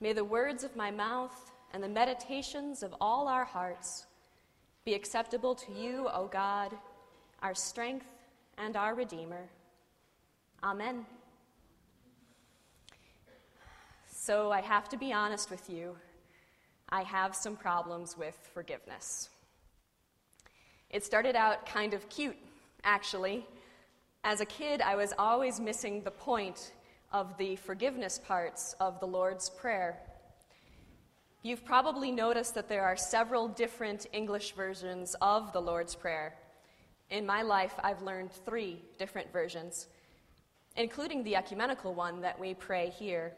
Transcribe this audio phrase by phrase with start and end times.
[0.00, 4.06] May the words of my mouth and the meditations of all our hearts
[4.84, 6.72] be acceptable to you, O God,
[7.42, 8.06] our strength
[8.58, 9.48] and our Redeemer.
[10.62, 11.06] Amen.
[14.06, 15.96] So I have to be honest with you.
[16.90, 19.30] I have some problems with forgiveness.
[20.90, 22.36] It started out kind of cute,
[22.84, 23.46] actually.
[24.24, 26.72] As a kid, I was always missing the point
[27.16, 29.98] of the forgiveness parts of the Lord's Prayer.
[31.42, 36.34] You've probably noticed that there are several different English versions of the Lord's Prayer.
[37.08, 39.86] In my life, I've learned three different versions,
[40.76, 43.32] including the ecumenical one that we pray here.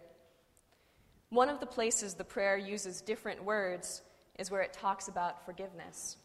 [1.30, 4.02] One of the places the prayer uses different words
[4.40, 6.16] is where it talks about forgiveness.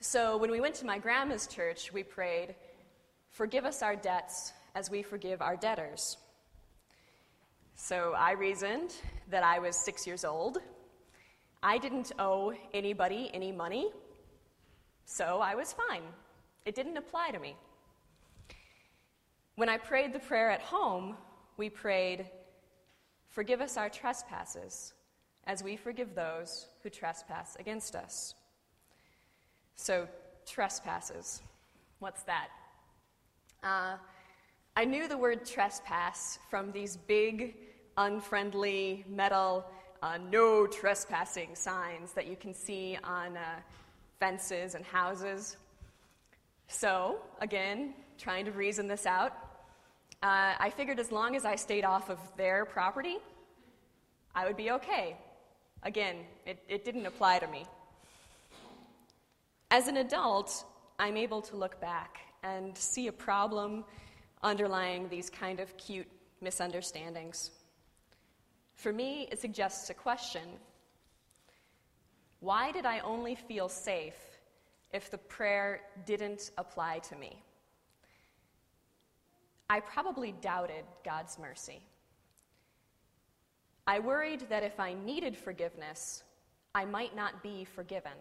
[0.00, 2.56] So when we went to my grandma's church, we prayed,
[3.30, 6.16] Forgive us our debts as we forgive our debtors.
[7.74, 8.94] So I reasoned
[9.30, 10.58] that I was six years old.
[11.62, 13.90] I didn't owe anybody any money,
[15.04, 16.02] so I was fine.
[16.64, 17.56] It didn't apply to me.
[19.56, 21.16] When I prayed the prayer at home,
[21.56, 22.26] we prayed,
[23.28, 24.92] Forgive us our trespasses,
[25.44, 28.34] as we forgive those who trespass against us.
[29.76, 30.08] So,
[30.46, 31.42] trespasses.
[32.00, 32.48] What's that?
[33.62, 33.96] Uh,
[34.76, 37.56] I knew the word trespass from these big,
[37.96, 39.64] unfriendly metal
[40.02, 43.42] uh, no trespassing signs that you can see on uh,
[44.18, 45.56] fences and houses.
[46.68, 49.32] So, again, trying to reason this out,
[50.22, 53.18] uh, I figured as long as I stayed off of their property,
[54.34, 55.16] I would be okay.
[55.82, 57.64] Again, it, it didn't apply to me.
[59.70, 60.64] As an adult,
[60.98, 63.84] I'm able to look back and see a problem
[64.42, 66.08] underlying these kind of cute
[66.40, 67.50] misunderstandings.
[68.74, 70.48] For me, it suggests a question
[72.40, 74.16] Why did I only feel safe
[74.92, 77.42] if the prayer didn't apply to me?
[79.68, 81.80] I probably doubted God's mercy.
[83.86, 86.22] I worried that if I needed forgiveness,
[86.74, 88.12] I might not be forgiven.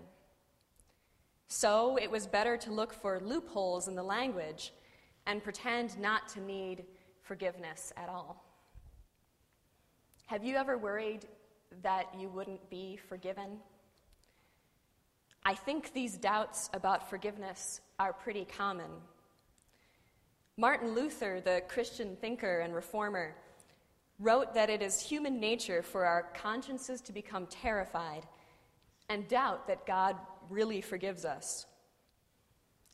[1.47, 4.73] So it was better to look for loopholes in the language
[5.29, 6.83] and pretend not to need
[7.21, 8.43] forgiveness at all.
[10.25, 11.27] Have you ever worried
[11.83, 13.59] that you wouldn't be forgiven?
[15.45, 18.89] I think these doubts about forgiveness are pretty common.
[20.57, 23.35] Martin Luther, the Christian thinker and reformer,
[24.17, 28.23] wrote that it is human nature for our consciences to become terrified
[29.09, 30.15] and doubt that God
[30.49, 31.67] really forgives us.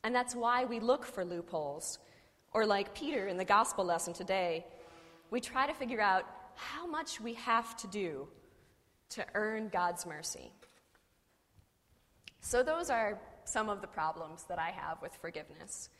[0.04, 1.98] And that's why we look for loopholes
[2.56, 4.64] or, like Peter in the gospel lesson today,
[5.30, 6.24] we try to figure out
[6.54, 8.26] how much we have to do
[9.10, 10.50] to earn God's mercy.
[12.40, 15.90] So, those are some of the problems that I have with forgiveness.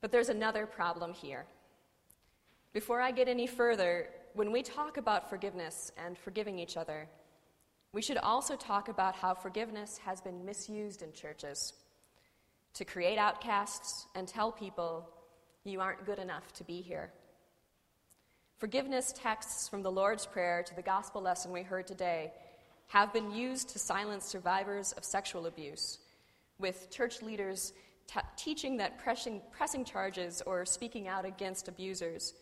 [0.00, 1.44] But there's another problem here.
[2.72, 7.06] Before I get any further, when we talk about forgiveness and forgiving each other,
[7.92, 11.74] we should also talk about how forgiveness has been misused in churches
[12.72, 15.10] to create outcasts and tell people
[15.64, 17.12] you aren't good enough to be here.
[18.58, 22.32] Forgiveness texts from the Lord's Prayer to the gospel lesson we heard today
[22.88, 25.98] have been used to silence survivors of sexual abuse,
[26.58, 27.72] with church leaders
[28.06, 32.34] t- teaching that pressing, pressing charges or speaking out against abusers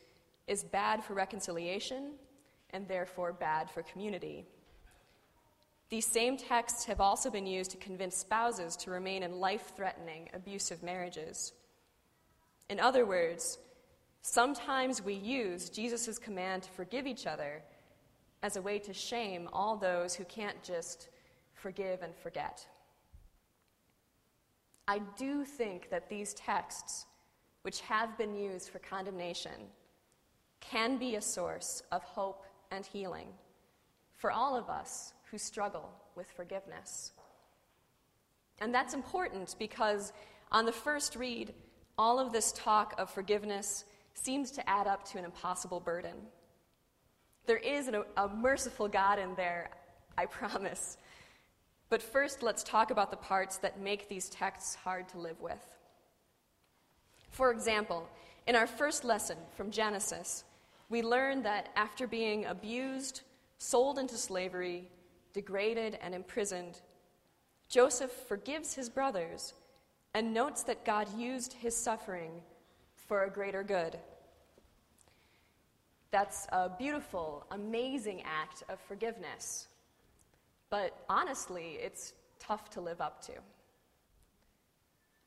[0.46, 2.12] is bad for reconciliation
[2.70, 4.46] and therefore bad for community.
[5.90, 10.28] These same texts have also been used to convince spouses to remain in life threatening,
[10.32, 11.52] abusive marriages.
[12.70, 13.58] In other words,
[14.22, 17.62] sometimes we use Jesus' command to forgive each other
[18.44, 21.08] as a way to shame all those who can't just
[21.52, 22.64] forgive and forget.
[24.86, 27.06] I do think that these texts,
[27.62, 29.68] which have been used for condemnation,
[30.60, 33.28] can be a source of hope and healing
[34.14, 37.12] for all of us who struggle with forgiveness.
[38.60, 40.12] And that's important because
[40.52, 41.52] on the first read,
[42.00, 46.14] all of this talk of forgiveness seems to add up to an impossible burden.
[47.44, 49.68] There is an, a merciful God in there,
[50.16, 50.96] I promise.
[51.90, 55.62] But first, let's talk about the parts that make these texts hard to live with.
[57.32, 58.08] For example,
[58.46, 60.44] in our first lesson from Genesis,
[60.88, 63.20] we learn that after being abused,
[63.58, 64.88] sold into slavery,
[65.34, 66.80] degraded, and imprisoned,
[67.68, 69.52] Joseph forgives his brothers
[70.14, 72.32] and notes that God used his suffering
[72.94, 73.98] for a greater good.
[76.10, 79.68] That's a beautiful, amazing act of forgiveness.
[80.68, 83.32] But honestly, it's tough to live up to.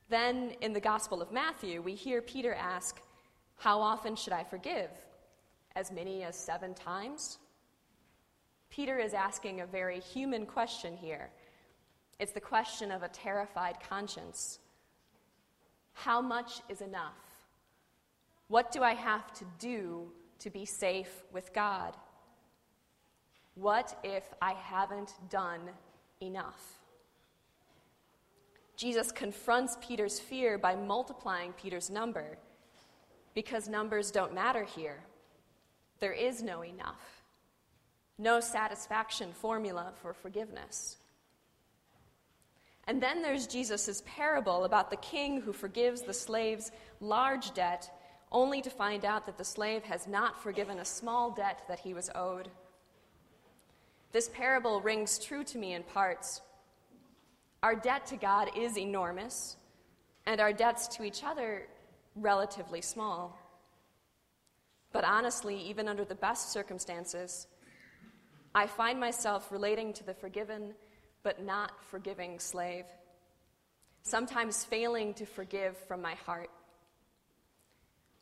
[0.09, 3.01] Then in the Gospel of Matthew, we hear Peter ask,
[3.55, 4.89] How often should I forgive?
[5.75, 7.39] As many as seven times?
[8.69, 11.29] Peter is asking a very human question here.
[12.19, 14.59] It's the question of a terrified conscience.
[15.93, 17.13] How much is enough?
[18.47, 21.95] What do I have to do to be safe with God?
[23.55, 25.61] What if I haven't done
[26.21, 26.79] enough?
[28.75, 32.37] Jesus confronts Peter's fear by multiplying Peter's number
[33.33, 35.03] because numbers don't matter here.
[35.99, 37.23] There is no enough,
[38.17, 40.97] no satisfaction formula for forgiveness.
[42.87, 47.89] And then there's Jesus' parable about the king who forgives the slave's large debt,
[48.31, 51.93] only to find out that the slave has not forgiven a small debt that he
[51.93, 52.49] was owed.
[54.11, 56.41] This parable rings true to me in parts.
[57.61, 59.55] Our debt to God is enormous,
[60.25, 61.67] and our debts to each other
[62.15, 63.39] relatively small.
[64.91, 67.47] But honestly, even under the best circumstances,
[68.53, 70.73] I find myself relating to the forgiven
[71.23, 72.85] but not forgiving slave,
[74.03, 76.49] sometimes failing to forgive from my heart.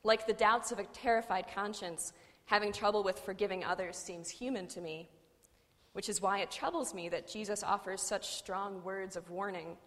[0.04, 2.14] Like the doubts of a terrified conscience,
[2.46, 5.10] having trouble with forgiving others seems human to me,
[5.94, 9.78] which is why it troubles me that Jesus offers such strong words of warning,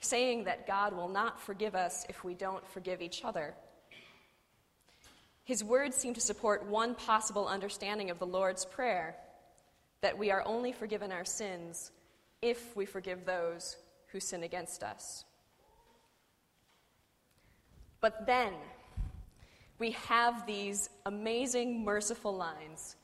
[0.00, 3.54] saying that God will not forgive us if we don't forgive each other.
[5.44, 9.16] His words seem to support one possible understanding of the Lord's Prayer
[10.00, 11.90] that we are only forgiven our sins
[12.42, 13.76] if we forgive those
[14.08, 15.24] who sin against us.
[18.00, 18.52] But then
[19.78, 22.96] we have these amazing, merciful lines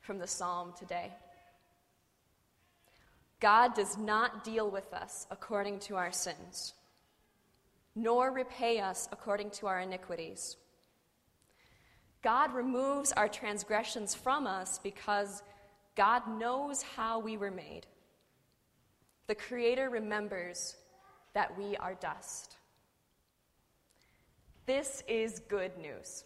[0.00, 1.12] from the psalm today.
[3.40, 6.74] God does not deal with us according to our sins,
[7.94, 10.56] nor repay us according to our iniquities.
[12.22, 15.42] God removes our transgressions from us because
[15.94, 17.86] God knows how we were made.
[19.28, 20.74] The Creator remembers
[21.34, 22.56] that we are dust.
[24.64, 26.24] This is good news.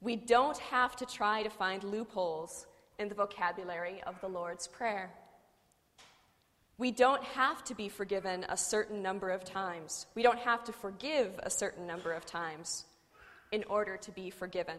[0.00, 2.66] We don't have to try to find loopholes
[2.98, 5.10] in the vocabulary of the Lord's Prayer.
[6.78, 10.06] We don't have to be forgiven a certain number of times.
[10.14, 12.86] We don't have to forgive a certain number of times
[13.52, 14.78] in order to be forgiven.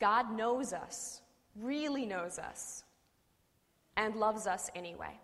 [0.00, 1.20] God knows us,
[1.60, 2.83] really knows us,
[3.96, 5.18] and loves us anyway.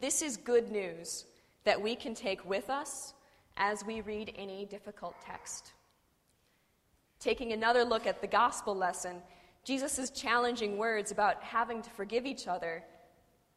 [0.00, 1.26] This is good news
[1.64, 3.14] that we can take with us
[3.56, 5.72] as we read any difficult text.
[7.18, 9.16] Taking another look at the gospel lesson,
[9.62, 12.82] Jesus' challenging words about having to forgive each other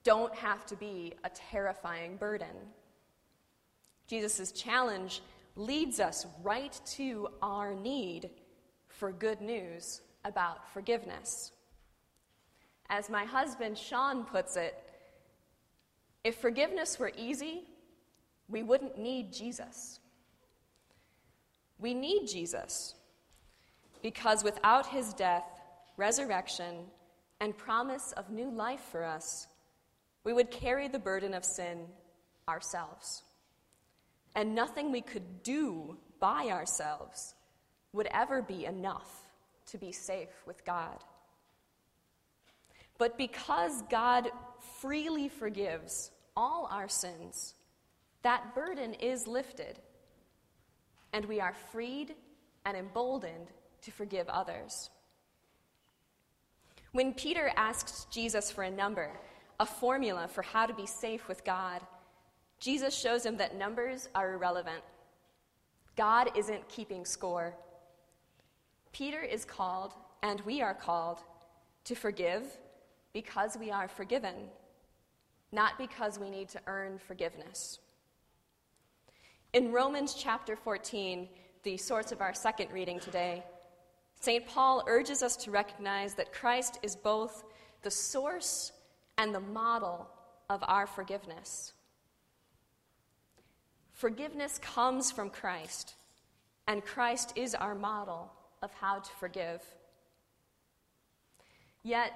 [0.04, 2.56] don't have to be a terrifying burden.
[4.08, 5.22] Jesus' challenge
[5.56, 8.30] leads us right to our need
[8.88, 11.52] for good news about forgiveness.
[12.94, 14.78] As my husband Sean puts it,
[16.24, 17.64] if forgiveness were easy,
[18.48, 20.00] we wouldn't need Jesus.
[21.80, 22.94] We need Jesus
[24.04, 25.44] because without his death,
[25.98, 26.86] resurrection,
[27.42, 29.48] and promise of new life for us,
[30.24, 31.88] we would carry the burden of sin
[32.48, 33.24] ourselves.
[34.36, 37.34] And nothing we could do by ourselves
[37.92, 39.10] would ever be enough
[39.72, 41.04] to be safe with God.
[42.98, 44.30] But because God
[44.80, 47.56] freely forgives all our sins,
[48.22, 49.80] that burden is lifted,
[51.12, 52.16] and we are freed
[52.66, 53.48] and emboldened
[53.82, 54.90] to forgive others.
[56.94, 59.12] When Peter asked Jesus for a number,
[59.60, 61.82] a formula for how to be safe with God,
[62.60, 64.84] Jesus shows him that numbers are irrelevant.
[65.96, 67.56] God isn't keeping score.
[68.94, 71.20] Peter is called, and we are called,
[71.84, 72.46] to forgive
[73.14, 74.36] because we are forgiven,
[75.52, 77.80] not because we need to earn forgiveness.
[79.54, 81.30] In Romans chapter 14,
[81.62, 83.44] the source of our second reading today,
[84.20, 84.48] St.
[84.48, 87.44] Paul urges us to recognize that Christ is both
[87.84, 88.72] the source
[89.18, 90.08] and the model
[90.50, 91.74] of our forgiveness.
[93.92, 95.96] Forgiveness comes from Christ,
[96.68, 99.62] and Christ is our model of how to forgive.
[101.84, 102.14] Yet,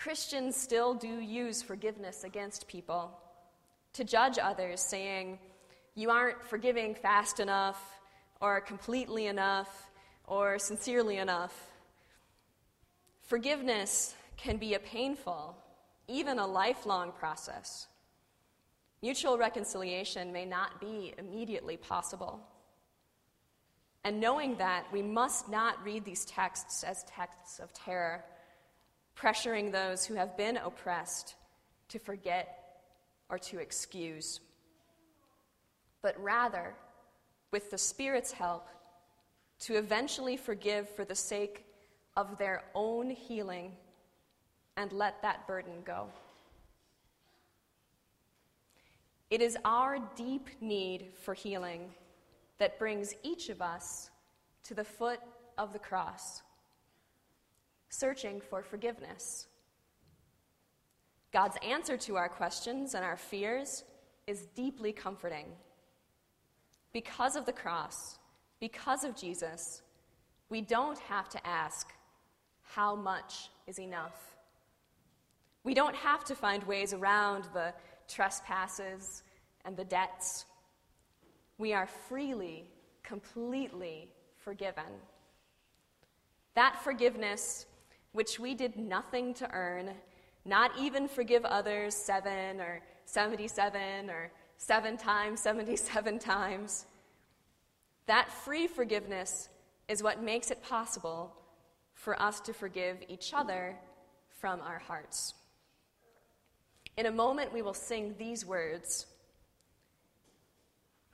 [0.00, 3.10] Christians still do use forgiveness against people
[3.92, 5.38] to judge others, saying,
[5.94, 8.00] You aren't forgiving fast enough,
[8.40, 9.90] or completely enough,
[10.26, 11.54] or sincerely enough.
[13.20, 15.54] Forgiveness can be a painful,
[16.08, 17.86] even a lifelong process.
[19.02, 22.40] Mutual reconciliation may not be immediately possible.
[24.04, 28.24] And knowing that, we must not read these texts as texts of terror,
[29.16, 31.34] pressuring those who have been oppressed
[31.88, 32.80] to forget
[33.28, 34.40] or to excuse,
[36.02, 36.74] but rather,
[37.50, 38.68] with the Spirit's help,
[39.60, 41.64] to eventually forgive for the sake
[42.16, 43.72] of their own healing
[44.76, 46.06] and let that burden go.
[49.30, 51.94] It is our deep need for healing
[52.58, 54.10] that brings each of us
[54.64, 55.20] to the foot
[55.56, 56.42] of the cross,
[57.90, 59.46] searching for forgiveness.
[61.32, 63.84] God's answer to our questions and our fears
[64.26, 65.46] is deeply comforting.
[66.92, 68.18] Because of the cross,
[68.58, 69.82] because of Jesus,
[70.48, 71.92] we don't have to ask,
[72.62, 74.36] how much is enough?
[75.62, 77.74] We don't have to find ways around the
[78.08, 79.22] trespasses
[79.64, 80.46] and the debts.
[81.58, 82.70] We are freely,
[83.02, 84.84] completely forgiven.
[86.54, 87.66] That forgiveness,
[88.12, 89.90] which we did nothing to earn,
[90.44, 96.86] not even forgive others seven or 77 or seven times, 77 times,
[98.06, 99.48] that free forgiveness
[99.88, 101.32] is what makes it possible
[101.94, 103.76] for us to forgive each other
[104.40, 105.34] from our hearts.
[106.96, 109.06] In a moment, we will sing these words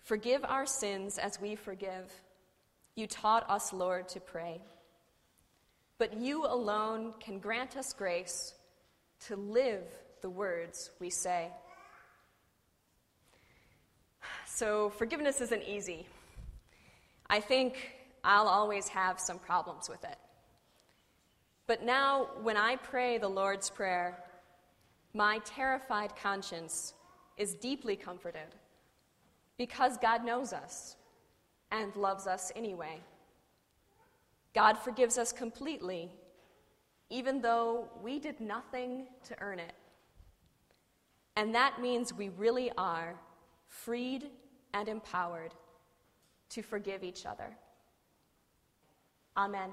[0.03, 2.13] Forgive our sins as we forgive.
[2.95, 4.61] You taught us, Lord, to pray.
[5.99, 8.55] But you alone can grant us grace
[9.27, 9.85] to live
[10.21, 11.49] the words we say.
[14.47, 16.07] So, forgiveness isn't easy.
[17.29, 17.93] I think
[18.25, 20.19] I'll always have some problems with it.
[21.67, 24.23] But now, when I pray the Lord's Prayer,
[25.15, 26.95] my terrified conscience
[27.37, 28.55] is deeply comforted
[29.59, 30.97] because God knows us
[31.71, 33.01] and loves us anyway.
[34.57, 36.11] God forgives us completely,
[37.11, 39.75] even though we did nothing to earn it.
[41.37, 43.21] And that means we really are
[43.69, 44.31] freed
[44.73, 45.53] and empowered
[46.49, 47.55] to forgive each other.
[49.37, 49.69] Amen.